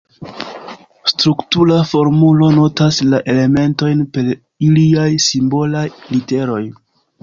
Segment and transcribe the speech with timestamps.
[1.11, 4.35] Struktura formulo notas la elementojn per
[4.71, 6.63] iliaj simbolaj literoj.